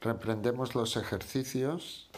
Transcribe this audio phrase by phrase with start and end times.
[0.00, 2.08] reprendemos los ejercicios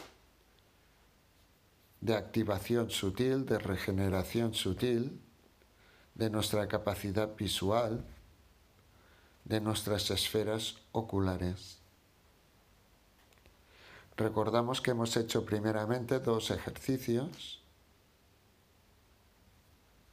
[2.01, 5.21] de activación sutil, de regeneración sutil
[6.15, 8.05] de nuestra capacidad visual,
[9.45, 11.79] de nuestras esferas oculares.
[14.15, 17.61] Recordamos que hemos hecho primeramente dos ejercicios,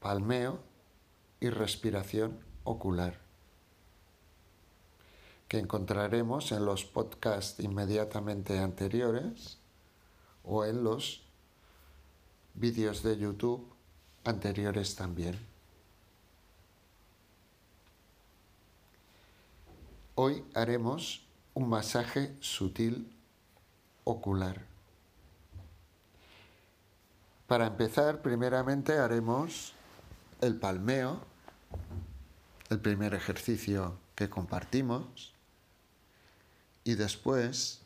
[0.01, 0.59] palmeo
[1.39, 3.19] y respiración ocular,
[5.51, 9.59] que encontraremos en los podcasts inmediatamente anteriores
[10.45, 11.25] o en los
[12.55, 13.69] vídeos de YouTube
[14.23, 15.37] anteriores también.
[20.15, 23.13] Hoy haremos un masaje sutil
[24.05, 24.65] ocular.
[27.49, 29.73] Para empezar, primeramente haremos
[30.43, 31.19] el palmeo,
[32.69, 35.35] el primer ejercicio que compartimos,
[36.85, 37.83] y después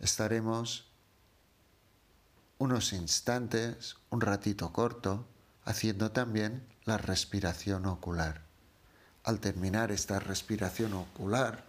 [0.00, 0.86] estaremos
[2.58, 5.26] unos instantes, un ratito corto,
[5.64, 8.42] haciendo también la respiración ocular.
[9.24, 11.64] Al terminar esta respiración ocular,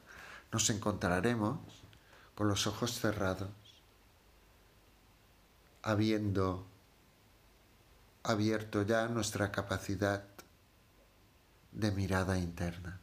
[0.51, 1.59] nos encontraremos
[2.35, 3.49] con los ojos cerrados,
[5.81, 6.67] habiendo
[8.23, 10.23] abierto ya nuestra capacidad
[11.71, 12.99] de mirada interna.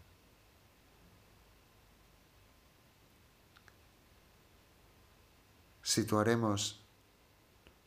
[5.95, 6.85] Situaremos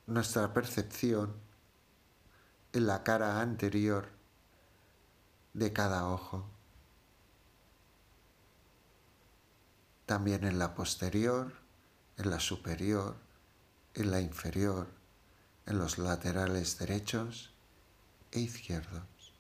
[0.06, 1.36] nuestra percepción
[2.72, 4.08] en la cara anterior
[5.54, 6.50] de cada ojo,
[10.06, 11.52] también en la posterior,
[12.16, 13.18] en la superior,
[13.94, 14.88] en la inferior,
[15.66, 17.52] en los laterales derechos
[18.32, 19.34] e izquierdos.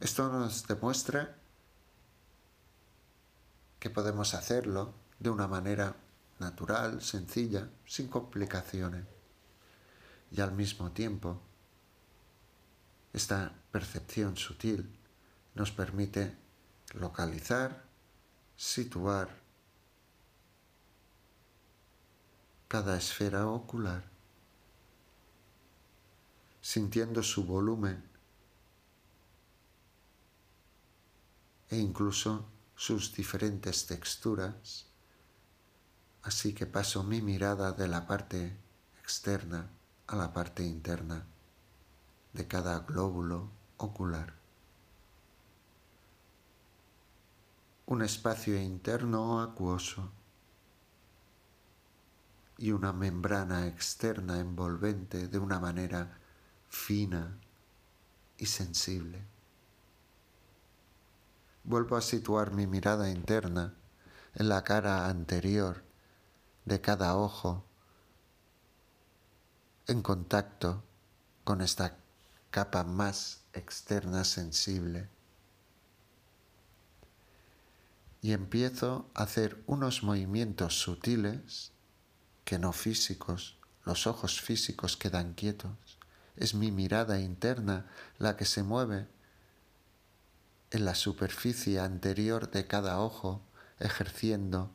[0.00, 1.41] Esto nos demuestra
[3.82, 5.96] que podemos hacerlo de una manera
[6.38, 9.04] natural, sencilla, sin complicaciones.
[10.30, 11.42] Y al mismo tiempo,
[13.12, 14.88] esta percepción sutil
[15.56, 16.32] nos permite
[16.94, 17.82] localizar,
[18.54, 19.36] situar
[22.68, 24.04] cada esfera ocular,
[26.60, 28.00] sintiendo su volumen
[31.68, 32.51] e incluso
[32.84, 34.86] sus diferentes texturas
[36.24, 38.56] Así que paso mi mirada de la parte
[39.00, 39.70] externa
[40.08, 41.24] a la parte interna
[42.32, 44.34] de cada glóbulo ocular.
[47.86, 50.10] Un espacio interno acuoso
[52.58, 56.18] y una membrana externa envolvente de una manera
[56.68, 57.38] fina
[58.38, 59.24] y sensible.
[61.64, 63.74] Vuelvo a situar mi mirada interna
[64.34, 65.84] en la cara anterior
[66.64, 67.64] de cada ojo
[69.86, 70.82] en contacto
[71.44, 71.96] con esta
[72.50, 75.08] capa más externa sensible.
[78.20, 81.72] Y empiezo a hacer unos movimientos sutiles
[82.44, 85.98] que no físicos, los ojos físicos quedan quietos,
[86.36, 87.86] es mi mirada interna
[88.18, 89.08] la que se mueve
[90.72, 93.42] en la superficie anterior de cada ojo,
[93.78, 94.70] ejerciendo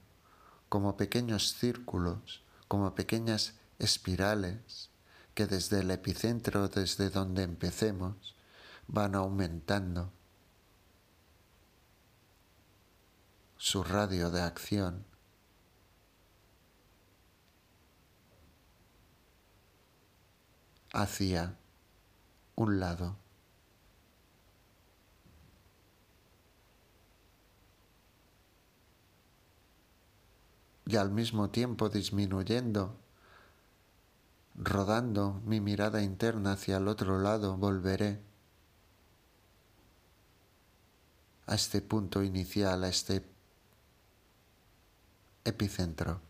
[0.69, 4.91] como pequeños círculos, como pequeñas espirales
[5.33, 8.35] que desde el epicentro, desde donde empecemos,
[8.87, 10.11] van aumentando
[13.57, 15.05] su radio de acción.
[20.93, 21.55] hacia
[22.55, 23.26] un lado.
[30.87, 32.95] Y al mismo tiempo disminuyendo,
[34.55, 38.21] rodando mi mirada interna hacia el otro lado, volveré
[41.45, 43.25] a este punto inicial, a este
[45.43, 46.21] epicentro.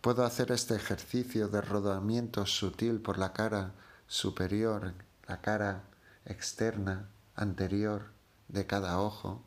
[0.00, 3.74] Puedo hacer este ejercicio de rodamiento sutil por la cara
[4.06, 4.94] superior,
[5.26, 5.87] la cara
[6.28, 8.12] externa, anterior
[8.48, 9.42] de cada ojo,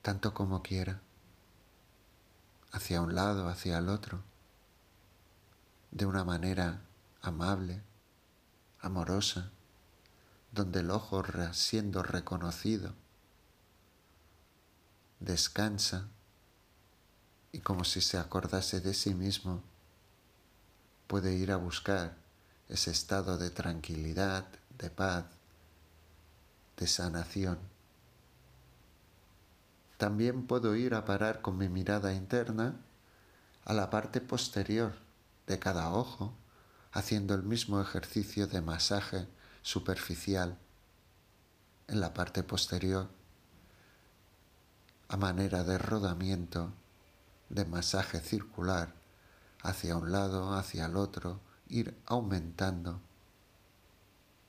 [0.00, 1.02] tanto como quiera,
[2.72, 4.22] hacia un lado, hacia el otro,
[5.90, 6.80] de una manera
[7.20, 7.82] amable,
[8.80, 9.50] amorosa,
[10.52, 11.22] donde el ojo
[11.52, 12.94] siendo reconocido
[15.20, 16.08] descansa
[17.52, 19.62] y como si se acordase de sí mismo,
[21.06, 22.25] puede ir a buscar
[22.68, 24.46] ese estado de tranquilidad,
[24.78, 25.24] de paz,
[26.76, 27.58] de sanación.
[29.98, 32.76] También puedo ir a parar con mi mirada interna
[33.64, 34.92] a la parte posterior
[35.46, 36.34] de cada ojo,
[36.92, 39.26] haciendo el mismo ejercicio de masaje
[39.62, 40.58] superficial
[41.88, 43.08] en la parte posterior
[45.08, 46.72] a manera de rodamiento,
[47.48, 48.92] de masaje circular
[49.62, 53.00] hacia un lado, hacia el otro, ir aumentando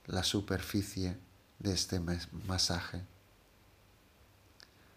[0.06, 1.18] la superficie
[1.60, 3.04] de este masaje.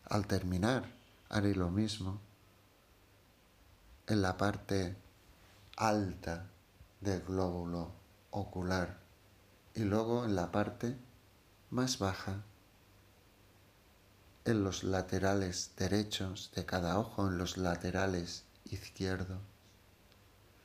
[0.04, 0.84] Al terminar,
[1.28, 2.20] haré lo mismo
[4.06, 4.96] en la parte
[5.76, 6.46] alta
[7.00, 7.92] del glóbulo
[8.30, 8.98] ocular
[9.74, 10.96] y luego en la parte
[11.70, 12.42] más baja,
[14.44, 19.40] en los laterales derechos de cada ojo, en los laterales izquierdos,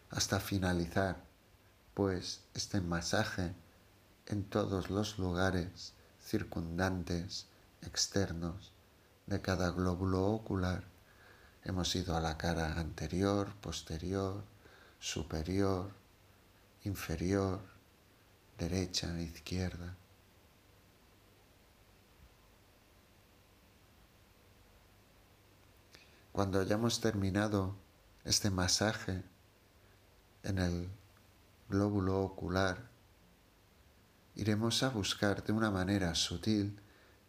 [0.10, 1.24] hasta finalizar,
[1.95, 3.56] pues, este masaje
[4.27, 7.47] en todos los lugares circundantes,
[7.81, 8.74] externos,
[9.27, 10.83] de cada glóbulo ocular.
[11.63, 14.44] Hemos ido a la cara anterior, posterior,
[15.00, 15.92] superior,
[16.83, 17.62] inferior,
[18.57, 19.95] derecha, izquierda.
[26.33, 27.74] Cuando hayamos terminado
[28.25, 29.24] este masaje
[30.44, 30.89] en el
[31.69, 32.89] glóbulo ocular,
[34.35, 36.79] iremos a buscar de una manera sutil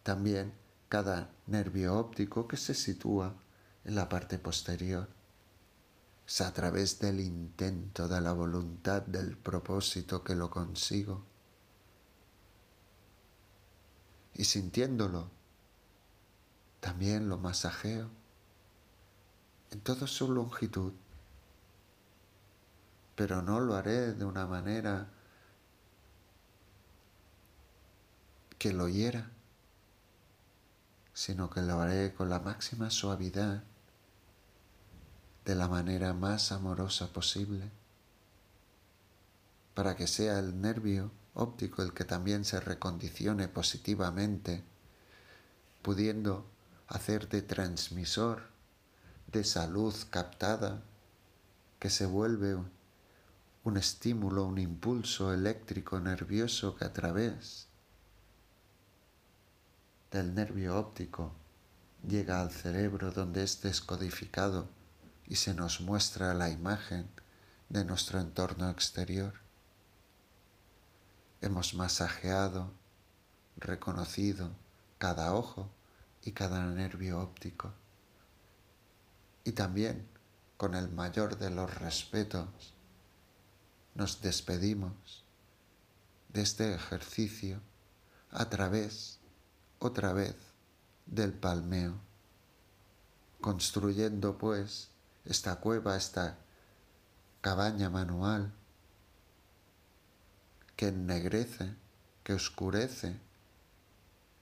[0.03, 0.53] también
[0.89, 3.35] cada nervio óptico que se sitúa
[3.85, 5.09] en la parte posterior.
[6.27, 11.25] Es a través del intento de la voluntad del propósito que lo consigo.
[14.35, 15.31] Y sintiéndolo,
[16.81, 18.11] también lo masajeo
[19.71, 20.93] en toda su longitud,
[23.17, 25.09] pero no lo haré de una manera
[28.59, 29.31] que lo hiera,
[31.15, 33.65] sino que lo haré con la máxima suavidad,
[35.47, 37.71] de la manera más amorosa posible,
[39.75, 44.63] para que sea el nervio óptico el que también se recondicione positivamente,
[45.83, 46.47] pudiendo
[46.89, 48.43] hacer de transmisor
[49.33, 50.83] de salud captada
[51.79, 52.57] que se vuelve
[53.67, 57.67] un estímulo, un impulso eléctrico nervioso que a través
[60.13, 61.33] del nervio óptico
[62.07, 64.69] llega al cerebro donde es codificado
[65.27, 67.09] y se nos muestra la imagen
[67.69, 69.35] de nuestro entorno exterior.
[71.41, 72.71] Hemos masajeado,
[73.57, 74.53] reconocido
[74.99, 75.69] cada ojo
[76.23, 77.73] y cada nervio óptico
[79.43, 80.07] y también
[80.57, 82.76] con el mayor de los respetos
[83.97, 85.25] nos despedimos
[86.29, 87.61] de este ejercicio
[88.31, 89.19] a través,
[89.79, 90.37] otra vez,
[91.07, 91.95] del palmeo,
[93.41, 94.91] construyendo pues
[95.25, 96.37] esta cueva, esta
[97.41, 98.53] cabaña manual
[100.77, 101.75] que ennegrece,
[102.23, 103.19] que oscurece,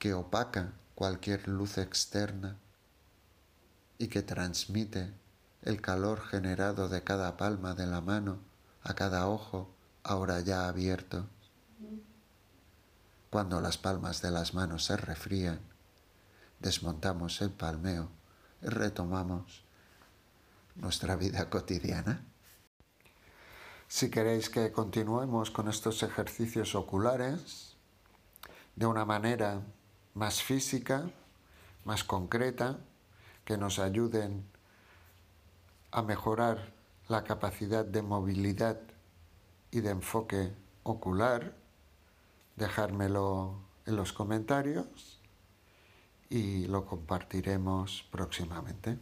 [0.00, 2.56] que opaca cualquier luz externa
[3.98, 5.14] y que transmite
[5.62, 8.53] el calor generado de cada palma de la mano
[8.84, 11.26] a cada ojo ahora ya abierto.
[13.30, 15.58] Cuando las palmas de las manos se refrían,
[16.60, 18.10] desmontamos el palmeo
[18.62, 19.64] y retomamos
[20.76, 22.24] nuestra vida cotidiana.
[23.88, 27.76] Si queréis que continuemos con estos ejercicios oculares
[28.76, 29.62] de una manera
[30.14, 31.10] más física,
[31.84, 32.78] más concreta,
[33.44, 34.46] que nos ayuden
[35.90, 36.72] a mejorar
[37.08, 38.80] la capacidad de movilidad
[39.70, 41.54] y de enfoque ocular,
[42.56, 43.56] dejármelo
[43.86, 45.20] en los comentarios
[46.30, 48.98] y lo compartiremos próximamente.